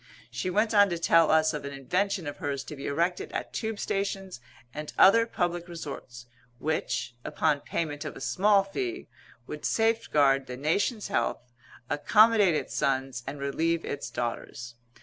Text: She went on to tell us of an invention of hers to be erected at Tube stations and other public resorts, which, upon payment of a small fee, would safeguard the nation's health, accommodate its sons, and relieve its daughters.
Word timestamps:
She 0.31 0.49
went 0.49 0.73
on 0.73 0.89
to 0.89 0.97
tell 0.97 1.29
us 1.29 1.53
of 1.53 1.63
an 1.63 1.73
invention 1.73 2.25
of 2.25 2.37
hers 2.37 2.63
to 2.63 2.75
be 2.75 2.87
erected 2.87 3.31
at 3.33 3.53
Tube 3.53 3.77
stations 3.77 4.41
and 4.73 4.91
other 4.97 5.27
public 5.27 5.67
resorts, 5.67 6.25
which, 6.57 7.13
upon 7.23 7.61
payment 7.61 8.03
of 8.03 8.15
a 8.15 8.19
small 8.19 8.63
fee, 8.63 9.09
would 9.45 9.63
safeguard 9.63 10.47
the 10.47 10.57
nation's 10.57 11.09
health, 11.09 11.51
accommodate 11.87 12.55
its 12.55 12.73
sons, 12.73 13.21
and 13.27 13.39
relieve 13.39 13.85
its 13.85 14.09
daughters. 14.09 14.73